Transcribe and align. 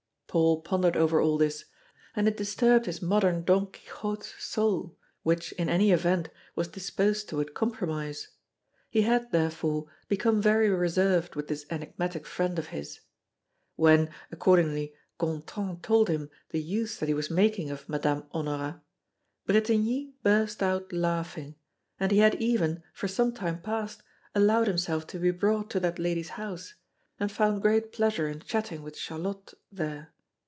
Paul 0.31 0.61
pondered 0.61 0.95
over 0.95 1.19
all 1.19 1.37
this, 1.37 1.65
and 2.15 2.25
it 2.25 2.37
disturbed 2.37 2.85
his 2.85 3.01
modern 3.01 3.43
Don 3.43 3.69
Quixote's 3.69 4.33
soul, 4.41 4.97
which, 5.23 5.51
in 5.51 5.67
any 5.67 5.91
event, 5.91 6.29
was 6.55 6.69
disposed 6.69 7.27
toward 7.27 7.53
compromise. 7.53 8.29
He 8.89 9.01
had, 9.01 9.33
therefore, 9.33 9.87
become 10.07 10.41
very 10.41 10.69
reserved 10.69 11.35
with 11.35 11.49
this 11.49 11.65
enigmatic 11.69 12.25
friend 12.25 12.57
of 12.57 12.67
his. 12.67 13.01
When, 13.75 14.09
accordingly, 14.31 14.93
Gontran 15.19 15.81
told 15.81 16.07
him 16.07 16.29
the 16.51 16.61
use 16.61 16.95
that 16.99 17.09
he 17.09 17.13
was 17.13 17.29
making 17.29 17.69
of 17.69 17.89
Madame 17.89 18.23
Honorat, 18.33 18.79
Bretigny 19.45 20.13
burst 20.23 20.63
out 20.63 20.93
laughing; 20.93 21.55
and 21.99 22.09
he 22.09 22.19
had 22.19 22.35
even, 22.35 22.81
for 22.93 23.09
some 23.09 23.33
time 23.33 23.61
past, 23.61 24.01
allowed 24.33 24.67
himself 24.67 25.05
to 25.07 25.19
be 25.19 25.31
brought 25.31 25.69
to 25.71 25.81
that 25.81 25.99
lady's 25.99 26.29
house, 26.39 26.75
and 27.19 27.29
found 27.29 27.61
great 27.61 27.91
pleasure 27.91 28.29
in 28.29 28.39
chatting 28.39 28.81
with 28.81 28.95
Charlotte 28.97 29.53
there. 29.69 30.13